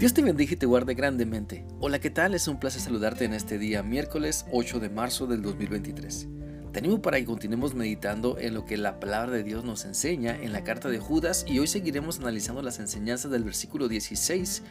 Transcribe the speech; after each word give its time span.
Dios 0.00 0.14
te 0.14 0.22
bendiga 0.22 0.54
y 0.54 0.56
te 0.56 0.64
guarde 0.64 0.94
grandemente. 0.94 1.66
Hola, 1.78 1.98
¿qué 1.98 2.08
tal? 2.08 2.34
Es 2.34 2.48
un 2.48 2.58
placer 2.58 2.80
saludarte 2.80 3.26
en 3.26 3.34
este 3.34 3.58
día, 3.58 3.82
miércoles 3.82 4.46
8 4.50 4.80
de 4.80 4.88
marzo 4.88 5.26
del 5.26 5.42
2023. 5.42 6.26
Tenemos 6.72 7.00
para 7.00 7.18
que 7.18 7.26
continuemos 7.26 7.74
meditando 7.74 8.38
en 8.38 8.54
lo 8.54 8.64
que 8.64 8.78
la 8.78 8.98
palabra 8.98 9.32
de 9.32 9.42
Dios 9.42 9.62
nos 9.62 9.84
enseña 9.84 10.40
en 10.40 10.54
la 10.54 10.64
carta 10.64 10.88
de 10.88 10.98
Judas 10.98 11.44
y 11.46 11.58
hoy 11.58 11.66
seguiremos 11.66 12.18
analizando 12.18 12.62
las 12.62 12.78
enseñanzas 12.78 13.30
del 13.30 13.44
versículo 13.44 13.88
16. 13.88 14.62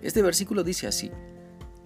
Este 0.00 0.22
versículo 0.22 0.64
dice 0.64 0.86
así, 0.86 1.10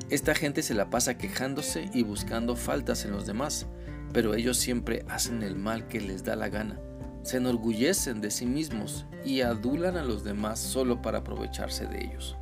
Esta 0.08 0.36
gente 0.36 0.62
se 0.62 0.74
la 0.74 0.88
pasa 0.88 1.18
quejándose 1.18 1.90
y 1.92 2.04
buscando 2.04 2.54
faltas 2.54 3.04
en 3.04 3.10
los 3.10 3.26
demás, 3.26 3.66
pero 4.12 4.36
ellos 4.36 4.56
siempre 4.56 5.04
hacen 5.08 5.42
el 5.42 5.56
mal 5.56 5.88
que 5.88 6.00
les 6.00 6.22
da 6.22 6.36
la 6.36 6.48
gana. 6.48 6.78
Se 7.24 7.38
enorgullecen 7.38 8.20
de 8.20 8.30
sí 8.30 8.46
mismos 8.46 9.04
y 9.24 9.40
adulan 9.40 9.96
a 9.96 10.04
los 10.04 10.22
demás 10.22 10.60
solo 10.60 11.02
para 11.02 11.18
aprovecharse 11.18 11.88
de 11.88 12.04
ellos. 12.04 12.36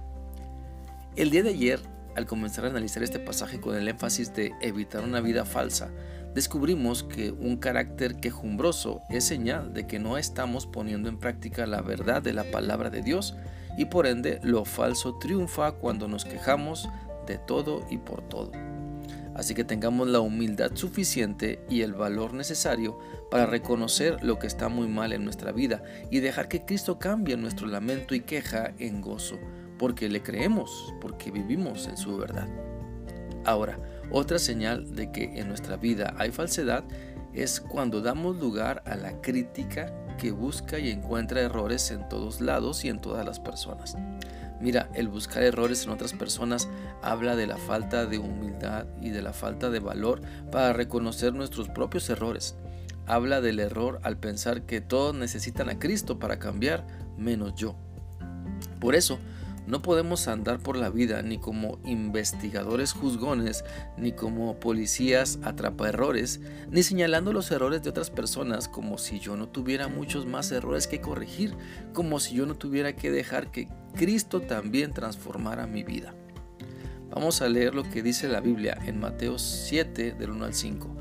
El 1.14 1.28
día 1.28 1.42
de 1.42 1.50
ayer, 1.50 1.78
al 2.16 2.24
comenzar 2.24 2.64
a 2.64 2.68
analizar 2.68 3.02
este 3.02 3.18
pasaje 3.18 3.60
con 3.60 3.76
el 3.76 3.86
énfasis 3.86 4.32
de 4.32 4.54
evitar 4.62 5.04
una 5.04 5.20
vida 5.20 5.44
falsa, 5.44 5.90
descubrimos 6.34 7.02
que 7.02 7.32
un 7.32 7.58
carácter 7.58 8.16
quejumbroso 8.16 9.02
es 9.10 9.22
señal 9.22 9.74
de 9.74 9.86
que 9.86 9.98
no 9.98 10.16
estamos 10.16 10.66
poniendo 10.66 11.10
en 11.10 11.18
práctica 11.18 11.66
la 11.66 11.82
verdad 11.82 12.22
de 12.22 12.32
la 12.32 12.44
palabra 12.44 12.88
de 12.88 13.02
Dios 13.02 13.36
y 13.76 13.84
por 13.84 14.06
ende 14.06 14.40
lo 14.42 14.64
falso 14.64 15.18
triunfa 15.18 15.72
cuando 15.72 16.08
nos 16.08 16.24
quejamos 16.24 16.88
de 17.26 17.36
todo 17.36 17.84
y 17.90 17.98
por 17.98 18.26
todo. 18.26 18.50
Así 19.34 19.54
que 19.54 19.64
tengamos 19.64 20.08
la 20.08 20.20
humildad 20.20 20.70
suficiente 20.72 21.62
y 21.68 21.82
el 21.82 21.92
valor 21.92 22.32
necesario 22.32 22.98
para 23.30 23.44
reconocer 23.44 24.24
lo 24.24 24.38
que 24.38 24.46
está 24.46 24.70
muy 24.70 24.88
mal 24.88 25.12
en 25.12 25.24
nuestra 25.24 25.52
vida 25.52 25.82
y 26.10 26.20
dejar 26.20 26.48
que 26.48 26.64
Cristo 26.64 26.98
cambie 26.98 27.36
nuestro 27.36 27.66
lamento 27.66 28.14
y 28.14 28.20
queja 28.20 28.72
en 28.78 29.02
gozo 29.02 29.38
porque 29.82 30.08
le 30.08 30.22
creemos, 30.22 30.94
porque 31.00 31.32
vivimos 31.32 31.88
en 31.88 31.96
su 31.96 32.16
verdad. 32.16 32.46
Ahora, 33.44 33.80
otra 34.12 34.38
señal 34.38 34.94
de 34.94 35.10
que 35.10 35.40
en 35.40 35.48
nuestra 35.48 35.76
vida 35.76 36.14
hay 36.18 36.30
falsedad 36.30 36.84
es 37.34 37.60
cuando 37.60 38.00
damos 38.00 38.36
lugar 38.36 38.84
a 38.86 38.94
la 38.94 39.20
crítica 39.20 39.92
que 40.18 40.30
busca 40.30 40.78
y 40.78 40.88
encuentra 40.88 41.40
errores 41.40 41.90
en 41.90 42.08
todos 42.08 42.40
lados 42.40 42.84
y 42.84 42.90
en 42.90 43.00
todas 43.00 43.26
las 43.26 43.40
personas. 43.40 43.96
Mira, 44.60 44.88
el 44.94 45.08
buscar 45.08 45.42
errores 45.42 45.84
en 45.84 45.90
otras 45.90 46.12
personas 46.12 46.68
habla 47.02 47.34
de 47.34 47.48
la 47.48 47.56
falta 47.56 48.06
de 48.06 48.18
humildad 48.18 48.86
y 49.00 49.10
de 49.10 49.20
la 49.20 49.32
falta 49.32 49.68
de 49.68 49.80
valor 49.80 50.22
para 50.52 50.72
reconocer 50.72 51.34
nuestros 51.34 51.68
propios 51.68 52.08
errores. 52.08 52.54
Habla 53.08 53.40
del 53.40 53.58
error 53.58 53.98
al 54.04 54.16
pensar 54.16 54.62
que 54.62 54.80
todos 54.80 55.12
necesitan 55.12 55.68
a 55.70 55.80
Cristo 55.80 56.20
para 56.20 56.38
cambiar, 56.38 56.86
menos 57.18 57.56
yo. 57.56 57.74
Por 58.78 58.94
eso, 58.94 59.18
no 59.72 59.80
podemos 59.80 60.28
andar 60.28 60.58
por 60.58 60.76
la 60.76 60.90
vida 60.90 61.22
ni 61.22 61.38
como 61.38 61.78
investigadores 61.86 62.92
juzgones, 62.92 63.64
ni 63.96 64.12
como 64.12 64.60
policías 64.60 65.38
atrapaerrores, 65.42 66.42
ni 66.70 66.82
señalando 66.82 67.32
los 67.32 67.50
errores 67.50 67.82
de 67.82 67.88
otras 67.88 68.10
personas 68.10 68.68
como 68.68 68.98
si 68.98 69.18
yo 69.18 69.34
no 69.34 69.48
tuviera 69.48 69.88
muchos 69.88 70.26
más 70.26 70.52
errores 70.52 70.86
que 70.86 71.00
corregir, 71.00 71.54
como 71.94 72.20
si 72.20 72.34
yo 72.34 72.44
no 72.44 72.54
tuviera 72.54 72.94
que 72.94 73.10
dejar 73.10 73.50
que 73.50 73.70
Cristo 73.96 74.42
también 74.42 74.92
transformara 74.92 75.66
mi 75.66 75.84
vida. 75.84 76.14
Vamos 77.08 77.40
a 77.40 77.48
leer 77.48 77.74
lo 77.74 77.82
que 77.84 78.02
dice 78.02 78.28
la 78.28 78.42
Biblia 78.42 78.76
en 78.84 79.00
Mateo 79.00 79.38
7 79.38 80.12
del 80.12 80.32
1 80.32 80.44
al 80.44 80.54
5. 80.54 80.96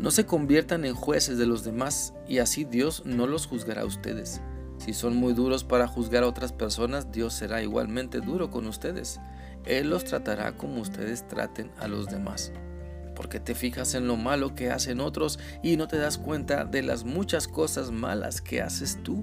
No 0.00 0.10
se 0.10 0.24
conviertan 0.24 0.86
en 0.86 0.94
jueces 0.94 1.36
de 1.36 1.44
los 1.44 1.64
demás 1.64 2.14
y 2.26 2.38
así 2.38 2.64
Dios 2.64 3.02
no 3.04 3.26
los 3.26 3.46
juzgará 3.46 3.82
a 3.82 3.86
ustedes. 3.86 4.40
Si 4.82 4.94
son 4.94 5.14
muy 5.14 5.32
duros 5.32 5.62
para 5.62 5.86
juzgar 5.86 6.24
a 6.24 6.26
otras 6.26 6.52
personas, 6.52 7.12
Dios 7.12 7.34
será 7.34 7.62
igualmente 7.62 8.18
duro 8.18 8.50
con 8.50 8.66
ustedes. 8.66 9.20
Él 9.64 9.90
los 9.90 10.02
tratará 10.02 10.56
como 10.56 10.80
ustedes 10.80 11.28
traten 11.28 11.70
a 11.78 11.86
los 11.86 12.08
demás. 12.08 12.50
Porque 13.14 13.38
te 13.38 13.54
fijas 13.54 13.94
en 13.94 14.08
lo 14.08 14.16
malo 14.16 14.56
que 14.56 14.72
hacen 14.72 14.98
otros 14.98 15.38
y 15.62 15.76
no 15.76 15.86
te 15.86 15.98
das 15.98 16.18
cuenta 16.18 16.64
de 16.64 16.82
las 16.82 17.04
muchas 17.04 17.46
cosas 17.46 17.92
malas 17.92 18.40
que 18.40 18.60
haces 18.60 18.98
tú. 19.04 19.20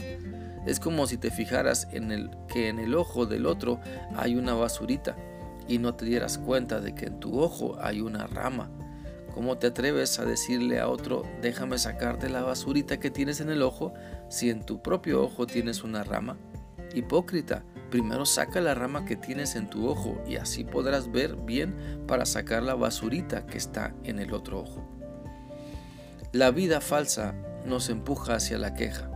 Es 0.66 0.80
como 0.80 1.08
si 1.08 1.18
te 1.18 1.30
fijaras 1.30 1.90
en 1.92 2.14
el 2.14 2.30
que 2.48 2.70
en 2.70 2.80
el 2.80 2.96
ojo 2.96 3.26
del 3.26 3.46
otro 3.46 3.82
hay 4.16 4.38
una 4.38 4.54
basurita 4.54 5.18
y 5.68 5.78
no 5.78 5.94
te 5.94 6.06
dieras 6.06 6.38
cuenta 6.38 6.80
de 6.80 6.96
que 6.96 7.08
en 7.08 7.20
tu 7.20 7.38
ojo 7.38 7.76
hay 7.82 8.00
una 8.00 8.28
rama. 8.28 8.72
¿Cómo 9.34 9.58
te 9.58 9.68
atreves 9.68 10.20
a 10.20 10.26
decirle 10.26 10.80
a 10.80 10.88
otro, 10.88 11.24
déjame 11.42 11.78
sacarte 11.78 12.30
la 12.30 12.44
basurita 12.44 13.00
que 13.00 13.12
tienes 13.12 13.40
en 13.42 13.50
el 13.50 13.62
ojo, 13.62 13.94
si 14.30 14.50
en 14.50 14.66
tu 14.66 14.82
propio 14.82 15.24
ojo 15.24 15.46
tienes 15.48 15.84
una 15.84 16.04
rama? 16.04 16.38
Hipócrita, 16.94 17.64
primero 17.92 18.26
saca 18.26 18.62
la 18.62 18.74
rama 18.74 19.06
que 19.06 19.16
tienes 19.16 19.56
en 19.56 19.70
tu 19.70 19.88
ojo 19.88 20.22
y 20.28 20.38
así 20.38 20.64
podrás 20.64 21.12
ver 21.12 21.36
bien 21.36 21.76
para 22.08 22.26
sacar 22.26 22.64
la 22.64 22.76
basurita 22.76 23.46
que 23.46 23.58
está 23.58 23.94
en 24.04 24.20
el 24.20 24.34
otro 24.34 24.62
ojo. 24.62 24.88
La 26.32 26.52
vida 26.52 26.80
falsa 26.80 27.34
nos 27.66 27.90
empuja 27.90 28.36
hacia 28.36 28.58
la 28.58 28.74
queja, 28.74 29.10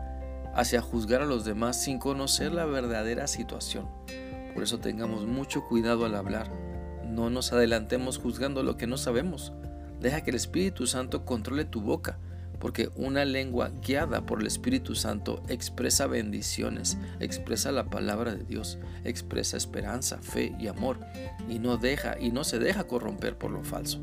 hacia 0.56 0.82
juzgar 0.82 1.22
a 1.22 1.26
los 1.26 1.46
demás 1.46 1.82
sin 1.82 2.00
conocer 2.00 2.52
la 2.52 2.66
verdadera 2.66 3.28
situación. 3.28 3.88
Por 4.54 4.64
eso 4.64 4.80
tengamos 4.80 5.26
mucho 5.26 5.64
cuidado 5.64 6.06
al 6.06 6.16
hablar. 6.16 6.52
No 7.06 7.30
nos 7.30 7.54
adelantemos 7.54 8.18
juzgando 8.18 8.64
lo 8.64 8.78
que 8.78 8.88
no 8.88 8.98
sabemos. 8.98 9.54
Deja 10.00 10.22
que 10.22 10.32
el 10.32 10.36
Espíritu 10.36 10.86
Santo 10.86 11.26
controle 11.26 11.66
tu 11.66 11.82
boca, 11.82 12.20
porque 12.64 12.90
una 12.96 13.26
lengua 13.26 13.74
guiada 13.86 14.26
por 14.26 14.40
el 14.40 14.48
Espíritu 14.48 14.96
Santo 14.96 15.44
expresa 15.50 16.08
bendiciones, 16.08 16.98
expresa 17.20 17.74
la 17.74 17.90
palabra 17.90 18.34
de 18.34 18.46
Dios, 18.46 18.80
expresa 19.04 19.58
esperanza, 19.58 20.20
fe 20.20 20.56
y 20.58 20.68
amor, 20.68 20.98
y 21.50 21.60
no 21.60 21.76
deja 21.76 22.18
y 22.18 22.32
no 22.32 22.46
se 22.46 22.60
deja 22.60 22.86
corromper 22.86 23.38
por 23.38 23.52
lo 23.52 23.66
falso. 23.66 24.00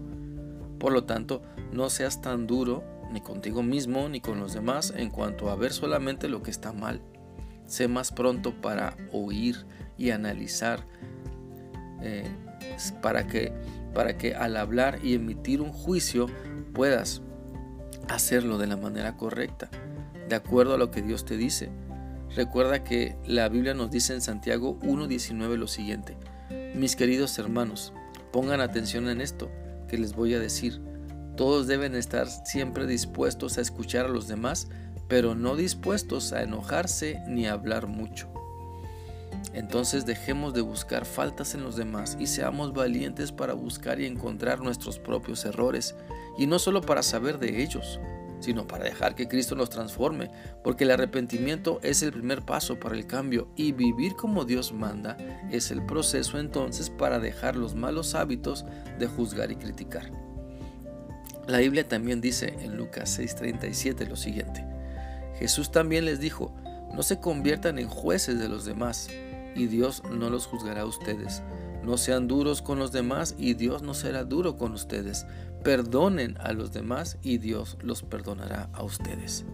Por 0.78 0.92
lo 0.92 1.04
tanto, 1.04 1.40
no 1.72 1.88
seas 1.88 2.20
tan 2.20 2.46
duro 2.46 2.84
ni 3.10 3.22
contigo 3.22 3.62
mismo 3.62 4.10
ni 4.10 4.20
con 4.20 4.38
los 4.38 4.52
demás 4.52 4.92
en 4.94 5.08
cuanto 5.08 5.48
a 5.48 5.56
ver 5.56 5.72
solamente 5.72 6.28
lo 6.28 6.42
que 6.42 6.50
está 6.50 6.74
mal. 6.74 7.00
Sé 7.64 7.88
más 7.88 8.12
pronto 8.12 8.60
para 8.60 8.94
oír 9.10 9.64
y 9.96 10.10
analizar 10.10 10.86
eh, 12.02 12.30
para 13.00 13.26
que 13.26 13.54
para 13.94 14.18
que 14.18 14.34
al 14.34 14.58
hablar 14.58 14.98
y 15.02 15.14
emitir 15.14 15.62
un 15.62 15.72
juicio 15.72 16.26
puedas 16.74 17.22
hacerlo 18.14 18.58
de 18.58 18.66
la 18.66 18.76
manera 18.76 19.16
correcta, 19.16 19.70
de 20.28 20.34
acuerdo 20.34 20.74
a 20.74 20.78
lo 20.78 20.90
que 20.90 21.02
Dios 21.02 21.24
te 21.24 21.36
dice. 21.36 21.70
Recuerda 22.34 22.84
que 22.84 23.16
la 23.26 23.48
Biblia 23.48 23.74
nos 23.74 23.90
dice 23.90 24.14
en 24.14 24.20
Santiago 24.20 24.78
1.19 24.80 25.56
lo 25.56 25.66
siguiente, 25.66 26.16
mis 26.74 26.94
queridos 26.94 27.38
hermanos, 27.38 27.92
pongan 28.32 28.60
atención 28.60 29.08
en 29.08 29.20
esto 29.20 29.50
que 29.88 29.98
les 29.98 30.14
voy 30.14 30.34
a 30.34 30.38
decir. 30.38 30.80
Todos 31.36 31.66
deben 31.66 31.94
estar 31.94 32.28
siempre 32.28 32.86
dispuestos 32.86 33.58
a 33.58 33.60
escuchar 33.60 34.06
a 34.06 34.10
los 34.10 34.28
demás, 34.28 34.68
pero 35.08 35.34
no 35.34 35.56
dispuestos 35.56 36.32
a 36.32 36.42
enojarse 36.42 37.20
ni 37.26 37.46
a 37.46 37.54
hablar 37.54 37.88
mucho. 37.88 38.32
Entonces 39.52 40.06
dejemos 40.06 40.54
de 40.54 40.60
buscar 40.60 41.04
faltas 41.04 41.54
en 41.54 41.62
los 41.62 41.76
demás 41.76 42.16
y 42.20 42.26
seamos 42.26 42.72
valientes 42.72 43.32
para 43.32 43.54
buscar 43.54 44.00
y 44.00 44.06
encontrar 44.06 44.60
nuestros 44.60 44.98
propios 44.98 45.44
errores, 45.44 45.94
y 46.38 46.46
no 46.46 46.58
solo 46.58 46.80
para 46.80 47.02
saber 47.02 47.38
de 47.38 47.62
ellos, 47.62 48.00
sino 48.40 48.66
para 48.66 48.84
dejar 48.84 49.14
que 49.14 49.28
Cristo 49.28 49.54
nos 49.54 49.70
transforme, 49.70 50.30
porque 50.64 50.84
el 50.84 50.90
arrepentimiento 50.90 51.78
es 51.82 52.02
el 52.02 52.12
primer 52.12 52.42
paso 52.42 52.80
para 52.80 52.96
el 52.96 53.06
cambio 53.06 53.48
y 53.54 53.72
vivir 53.72 54.14
como 54.14 54.44
Dios 54.44 54.72
manda 54.72 55.16
es 55.50 55.70
el 55.70 55.84
proceso 55.84 56.38
entonces 56.38 56.90
para 56.90 57.18
dejar 57.18 57.56
los 57.56 57.74
malos 57.74 58.14
hábitos 58.14 58.64
de 58.98 59.06
juzgar 59.06 59.52
y 59.52 59.56
criticar. 59.56 60.10
La 61.46 61.58
Biblia 61.58 61.86
también 61.86 62.20
dice 62.20 62.56
en 62.60 62.76
Lucas 62.76 63.18
6:37 63.18 64.08
lo 64.08 64.16
siguiente, 64.16 64.64
Jesús 65.38 65.70
también 65.70 66.04
les 66.04 66.20
dijo, 66.20 66.54
no 66.94 67.02
se 67.02 67.20
conviertan 67.20 67.78
en 67.78 67.88
jueces 67.88 68.38
de 68.38 68.48
los 68.48 68.64
demás, 68.64 69.08
y 69.54 69.66
Dios 69.66 70.02
no 70.10 70.30
los 70.30 70.46
juzgará 70.46 70.82
a 70.82 70.86
ustedes. 70.86 71.42
No 71.82 71.96
sean 71.96 72.28
duros 72.28 72.62
con 72.62 72.78
los 72.78 72.92
demás 72.92 73.34
y 73.38 73.54
Dios 73.54 73.82
no 73.82 73.94
será 73.94 74.24
duro 74.24 74.56
con 74.56 74.72
ustedes. 74.72 75.26
Perdonen 75.64 76.36
a 76.38 76.52
los 76.52 76.72
demás 76.72 77.18
y 77.22 77.38
Dios 77.38 77.78
los 77.82 78.02
perdonará 78.02 78.68
a 78.72 78.82
ustedes. 78.82 79.44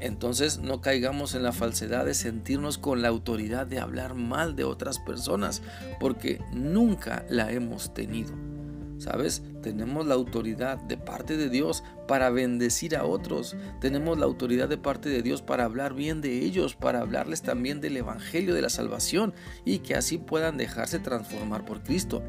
Entonces 0.00 0.58
no 0.58 0.80
caigamos 0.80 1.34
en 1.34 1.42
la 1.42 1.52
falsedad 1.52 2.04
de 2.04 2.14
sentirnos 2.14 2.78
con 2.78 3.00
la 3.00 3.08
autoridad 3.08 3.66
de 3.66 3.78
hablar 3.78 4.14
mal 4.14 4.54
de 4.54 4.64
otras 4.64 4.98
personas, 4.98 5.62
porque 6.00 6.40
nunca 6.52 7.24
la 7.30 7.50
hemos 7.50 7.94
tenido. 7.94 8.34
¿Sabes? 8.98 9.42
Tenemos 9.62 10.06
la 10.06 10.14
autoridad 10.14 10.78
de 10.78 10.96
parte 10.96 11.36
de 11.36 11.50
Dios 11.50 11.84
para 12.08 12.30
bendecir 12.30 12.96
a 12.96 13.04
otros. 13.04 13.56
Tenemos 13.80 14.18
la 14.18 14.24
autoridad 14.24 14.68
de 14.68 14.78
parte 14.78 15.08
de 15.08 15.22
Dios 15.22 15.42
para 15.42 15.64
hablar 15.64 15.94
bien 15.94 16.20
de 16.20 16.38
ellos, 16.38 16.76
para 16.76 17.00
hablarles 17.00 17.42
también 17.42 17.80
del 17.80 17.96
Evangelio 17.96 18.54
de 18.54 18.62
la 18.62 18.70
salvación 18.70 19.34
y 19.64 19.80
que 19.80 19.94
así 19.94 20.18
puedan 20.18 20.56
dejarse 20.56 20.98
transformar 20.98 21.64
por 21.64 21.82
Cristo. 21.82 22.22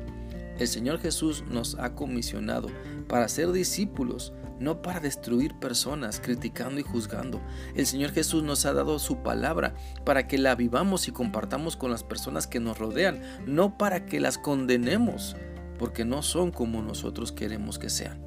El 0.60 0.68
Señor 0.68 1.00
Jesús 1.00 1.44
nos 1.50 1.76
ha 1.76 1.94
comisionado 1.94 2.70
para 3.08 3.28
ser 3.30 3.52
discípulos, 3.52 4.34
no 4.60 4.82
para 4.82 5.00
destruir 5.00 5.54
personas, 5.60 6.20
criticando 6.20 6.80
y 6.80 6.84
juzgando. 6.84 7.42
El 7.76 7.86
Señor 7.86 8.12
Jesús 8.12 8.44
nos 8.44 8.66
ha 8.66 8.74
dado 8.74 8.98
su 8.98 9.22
palabra 9.22 9.76
para 10.04 10.28
que 10.28 10.40
la 10.40 10.56
vivamos 10.56 11.08
y 11.08 11.12
compartamos 11.12 11.78
con 11.78 11.92
las 11.92 12.04
personas 12.04 12.48
que 12.48 12.60
nos 12.60 12.80
rodean, 12.80 13.22
no 13.46 13.78
para 13.78 14.06
que 14.08 14.20
las 14.20 14.40
condenemos, 14.40 15.36
porque 15.78 16.06
no 16.06 16.22
son 16.22 16.52
como 16.52 16.82
nosotros 16.82 17.32
queremos 17.32 17.80
que 17.80 17.90
sean. 17.90 18.22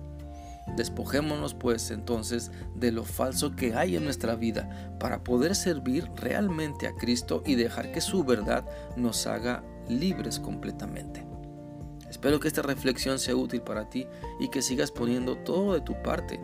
Despojémonos 0.77 1.55
pues 1.55 1.91
entonces 1.91 2.53
de 2.75 2.93
lo 2.93 3.05
falso 3.05 3.57
que 3.57 3.75
hay 3.75 3.97
en 3.97 4.05
nuestra 4.05 4.37
vida 4.37 4.95
para 5.01 5.25
poder 5.25 5.55
servir 5.55 6.09
realmente 6.15 6.87
a 6.87 6.95
Cristo 6.95 7.43
y 7.45 7.55
dejar 7.55 7.93
que 7.93 8.01
su 8.01 8.25
verdad 8.25 8.65
nos 8.97 9.27
haga 9.27 9.65
libres 9.89 10.39
completamente. 10.39 11.27
Espero 12.09 12.41
que 12.41 12.49
esta 12.49 12.63
reflexión 12.63 13.19
sea 13.19 13.37
útil 13.37 13.63
para 13.63 13.89
ti 13.89 14.07
y 14.39 14.49
que 14.49 14.63
sigas 14.63 14.91
poniendo 14.91 15.37
todo 15.39 15.75
de 15.75 15.81
tu 15.81 16.01
parte 16.03 16.41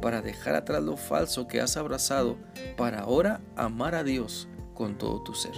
para 0.00 0.22
dejar 0.22 0.54
atrás 0.54 0.82
lo 0.82 0.96
falso 0.96 1.46
que 1.46 1.60
has 1.60 1.76
abrazado 1.76 2.38
para 2.76 3.00
ahora 3.00 3.40
amar 3.54 3.94
a 3.94 4.02
Dios 4.02 4.48
con 4.74 4.96
todo 4.96 5.22
tu 5.22 5.34
ser. 5.34 5.54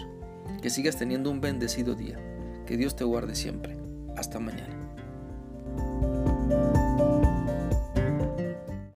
Que 0.60 0.70
sigas 0.70 0.96
teniendo 0.96 1.30
un 1.30 1.40
bendecido 1.40 1.94
día. 1.94 2.18
Que 2.66 2.76
Dios 2.76 2.96
te 2.96 3.04
guarde 3.04 3.34
siempre. 3.34 3.78
Hasta 4.16 4.40
mañana. 4.40 4.81